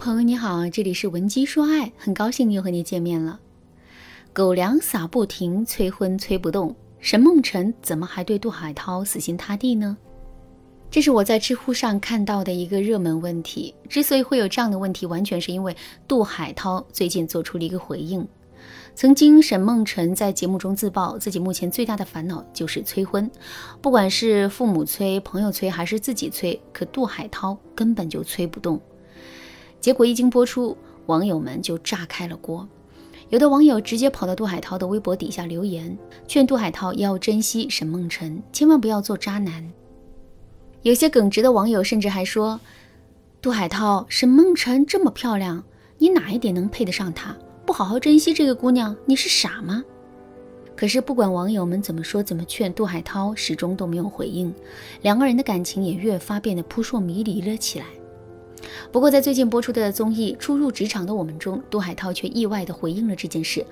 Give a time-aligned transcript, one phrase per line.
[0.00, 3.38] 朋友你好，这里是文姬说爱，很高兴又和你见面了。
[4.32, 9.94] 狗粮撒不停，催婚催不动，沈梦辰怎么还对杜海涛死心塌地呢？
[10.90, 13.74] 这是我在知乎上看到的一个热门问题。
[13.90, 15.76] 之所以会有这样的问题，完全是因为
[16.08, 18.26] 杜海涛最近做出了一个回应。
[18.94, 23.30] 曾经沈梦辰在节目中自曝，自己目前最大的烦恼就是催婚，
[23.82, 28.80] 不管是父母催、朋友催，还是自己催，可杜海涛根本就催不动。
[29.80, 30.76] 结果一经播出，
[31.06, 32.68] 网友们就炸开了锅。
[33.30, 39.70] 有的网友直接跑到杜海涛的微博底下留言，劝杜海涛要珍惜沈梦辰，千万不要做渣男。
[40.82, 42.60] 有些耿直的网友甚至还说
[43.40, 45.62] ：“杜海涛，沈梦辰这么漂亮，
[45.98, 47.36] 你哪一点能配得上她？
[47.64, 49.84] 不好好珍惜这个姑娘，你是傻吗？”
[50.74, 54.52] 可是不管网友们怎么说怎么劝，杜海涛始终都没有回应，
[55.02, 57.86] 两个人的感情也越发变得扑朔迷离了起来。
[58.92, 63.64] 不过，在最近播出的综艺《初入职场的我们》中，杜海涛却意外地回应了这件事。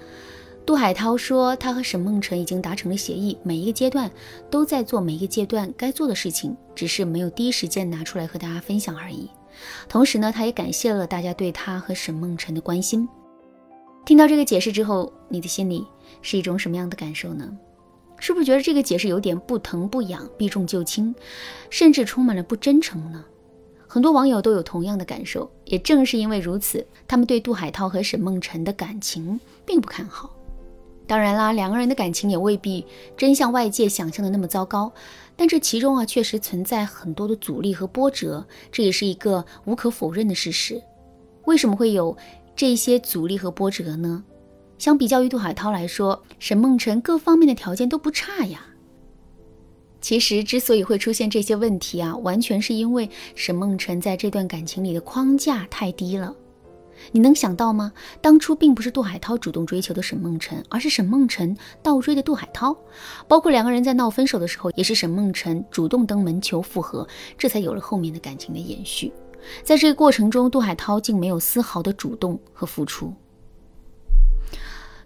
[0.66, 4.10] 杜海涛说，他和沈梦辰已经达成了协议，每一个阶段
[4.50, 9.30] 都在做每一个阶段该做的事情，只是没有第一时间拿出来和大家分享而已。
[9.88, 13.08] 同时呢，他也感谢了大家对他和沈梦辰的关心。
[14.04, 15.84] 听到这个解释之后，你的心里
[16.20, 17.50] 是一种什么样的感受呢？
[18.18, 21.14] 是不是觉得这个解释有点不疼不痒、避重就轻，
[21.70, 23.24] 甚至充满了不真诚呢？
[23.90, 30.30] 很多网友都有同样的感受，也正是因为如此，他们对杜海涛和沈梦辰的感情并不看好。
[31.06, 34.92] 当然啦，两个人的感情也未必真像外界想象的那么糟糕，
[35.34, 40.82] 但这其中啊确实存在很多的阻力和波折，这也是一个无可否认的事实。
[41.46, 42.14] 为什么会有
[42.54, 44.22] 这些阻力和波折呢？
[44.76, 48.66] 相比较于杜海涛来说，沈梦辰各方面的条件都不差呀。
[50.08, 56.34] 其实之所以会出现这些问题啊，完全是因为沈梦辰在这段感情里的框架太低了。
[57.12, 57.92] 你能想到吗？
[58.22, 62.74] 当初并不是杜海涛主动追求的沈梦辰，而是沈梦辰倒追的杜海涛。
[63.28, 67.06] 包括两个人在闹分手的时候，也是沈梦辰主动登门求复合，
[67.36, 69.12] 这才有了后面的感情的延续。
[69.62, 73.12] 在这个过程中，杜海涛竟没有丝毫的主动和付出。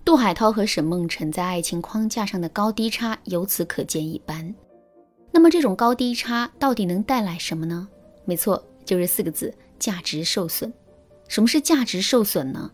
[0.05, 4.55] 杜海涛和沈梦辰在爱情框架上的高低差由此可见一斑。
[5.33, 7.89] 那么这种高低差到底能带来什么呢？
[8.25, 10.73] 没错，就是四个字：价值受损。
[11.27, 12.71] 什么是价值受损呢？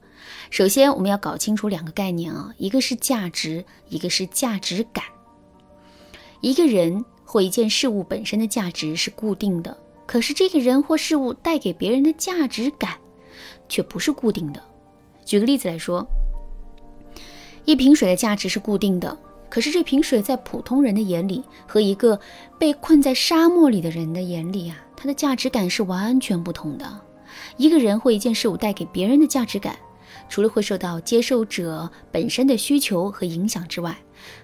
[0.50, 5.04] 首先，我们要搞清楚两个概念啊，一个是价值，一个是价值感。
[6.40, 12.98] 一个人或一件事物本身的价值是固定的，可是这个人或事物带给别人的价值感
[13.68, 14.60] 却不是固定的。
[15.24, 16.04] 举个例子来说，
[17.64, 19.16] 一瓶水的价值是固定的。
[19.50, 22.18] 可是这瓶水在普通人的眼里和一个
[22.58, 27.00] 被困在沙漠里的人的眼里啊，它的价值感是完全不同的。
[27.56, 29.76] 一个人或一件事物带给别人的价值感，
[30.28, 33.96] 除了会受到接受者本身的需求和影响之外，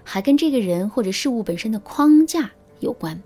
[0.03, 2.49] 还跟这个人或者事物本身的框架
[2.79, 3.21] 有关。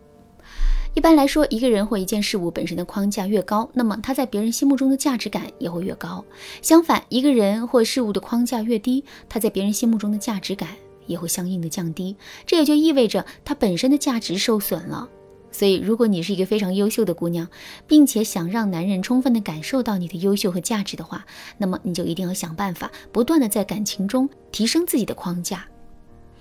[0.96, 6.26] 一般来说，一个人或一件事物本身的框架越高，那么他在别人心目中的价值感也会越高。
[6.62, 10.70] 相反，一个人或事物的框架越低，他在别人心目中的价值感。
[11.10, 12.16] 也会相应的降低，
[12.46, 15.10] 这也就意味着它本身的价值受损了。
[15.52, 17.50] 所以，如果你是一个非常优秀的姑娘，
[17.88, 21.26] 并且想让男人充分的感受到你的优秀和价值的话，
[21.58, 25.66] 那么你就一定要想办法，不断的在感情中提升自己的框架。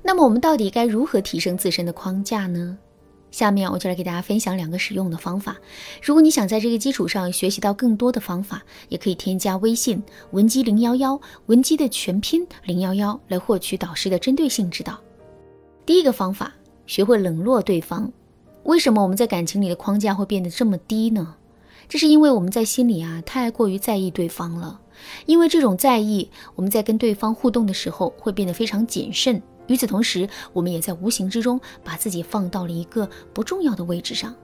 [0.03, 2.79] 那么，我们到底该如何提升自身的框架呢？
[3.31, 5.57] 下面我就来给大家分享两个实用的方法。
[6.03, 14.99] 如果你想在这个基础上学习到更多的方法，也可以添加微信文姬零幺幺，文姬的全拼零幺幺，来获取导师的针对性指导。
[15.85, 16.53] 第一个方法，
[16.87, 18.11] 学会冷落对方。
[18.65, 21.35] 为什么我们在感情里的框架会变得这么低呢？
[21.89, 24.81] 这是因为我们在心里啊太过于在意对方了。
[25.27, 29.41] 因为这种在意，我们在跟对方互动的时候会变得非常谨慎。
[29.69, 34.35] 与此同时，我们也在无形之中把自己放到了一个不重要的位置上。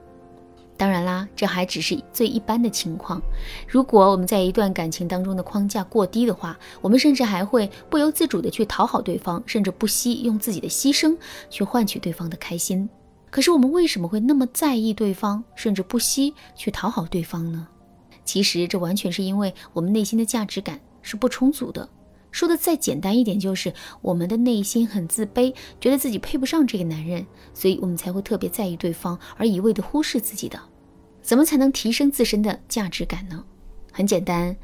[0.77, 3.21] 当然啦，这还只是最一般的情况。
[3.67, 11.17] 如果我们在一段感情当中的框架过低的话，我们甚至还会不由自主的去讨好对方，甚至不惜用自己的牺牲
[11.49, 12.89] 去换取对方的开心。
[13.35, 17.67] 可是我们为什么会那么在意对方，甚至不惜去讨好对方呢？
[18.23, 21.89] 其实这完全是因为我们内心的价值感是不充足的。
[22.31, 30.57] 说的再简单一点，就是我们的内心很自卑，觉得自己配不上这个男人，所以我们才会特别在意对方，而一味的忽视自己的。
[31.21, 33.43] 怎么才能提升自身的价值感呢？
[33.91, 34.55] 很简单，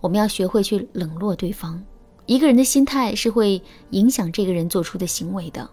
[0.00, 1.82] 我们要学会去冷落对方。
[2.26, 3.60] 一个人的心态是会
[3.90, 5.68] 影响这个人做出的行为的，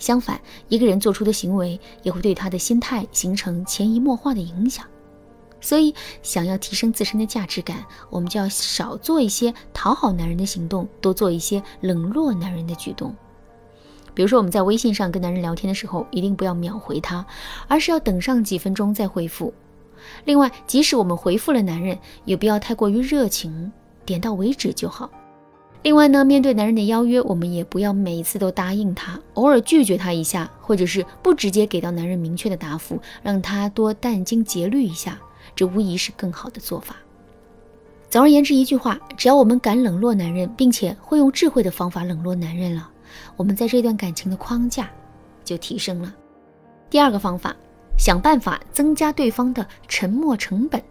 [0.00, 4.84] 相反，一个人做出的行为也会对他的心态形成潜移默化的影响。
[5.60, 13.14] 所以，想要提升自身的价值感，我们就要少做一些讨好男人的行动，多做一些冷落男人的举动。
[14.14, 17.24] 比如说，我们在微信上跟男人聊天的时候，一定不要秒回他，
[17.68, 19.52] 而是要等上几分钟再回复。
[20.24, 23.70] 另外，即使我们回复了男人，也不要太过于热情，
[24.06, 25.10] 点到为止就好。
[25.82, 35.18] 另外呢，面对男人的邀约，我们也不要每次都答应他，偶尔拒绝他一下，或者是不直接给到男人明确的答复，让他多殚精竭虑一下，
[35.54, 36.96] 这无疑是更好的做法。
[38.10, 42.90] 总而言之，一句话，只要我们敢冷落男人，并且会用智慧的方法冷落男人了，
[43.36, 44.90] 我们在这段感情的框架
[45.44, 46.14] 就提升了。
[46.90, 47.56] 第二个方法，
[47.96, 50.82] 想办法增加对方的沉默成本。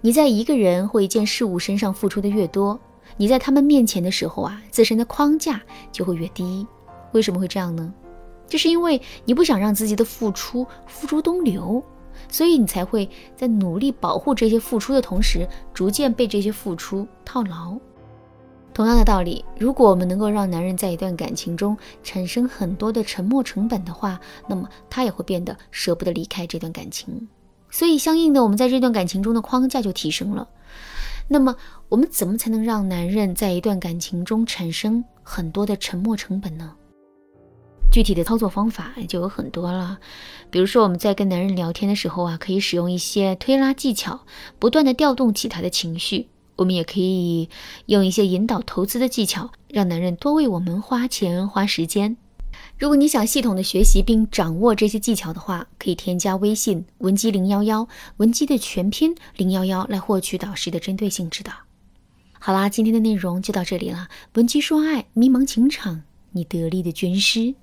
[0.00, 2.78] 你在一个人或一件事物身上付出的越多，
[3.16, 5.60] 你在他们面前的时候啊，自身的框架
[5.90, 6.66] 就会越低。
[7.12, 7.92] 为什么会这样呢？
[8.46, 11.82] 就是因为你不想让自己的付出付诸东流，
[12.28, 17.76] 所以你才会在努力保护这些付出的同时，逐渐被这些付出套牢。
[18.74, 27.26] 同样的道理，如果我们能够让男人在一段感情中产生很多的沉默成本的话，那么他也会变得舍不得离开这段感情。
[27.70, 30.46] 所以，相应的，我们在这段感情中的框架就提升了。
[31.28, 31.54] 那么，
[31.88, 36.72] 我们怎么才能让男人在一段感情中产生很多的沉默成本呢？
[37.90, 39.98] 具体的操作方法就有很多了。
[40.50, 44.20] 比如说，我们在跟男人聊天的时候啊，可以使用一些推拉技巧，
[44.58, 46.28] 不断的调动起他的情绪。
[46.56, 47.48] 我们也可以
[47.86, 52.16] 用一些引导投资的技巧，让男人多为我们花钱花时间。
[52.78, 57.88] 如果你想系统的学习并掌握这些技巧的话，可以添加微信文姬零幺幺，
[58.18, 61.52] 文姬的全拼零幺幺来获取导师的针对性指导。
[62.38, 64.08] 好啦，今天的内容就到这里了。
[64.34, 66.02] 文姬说爱，迷茫情场，
[66.32, 67.54] 你得力的军师。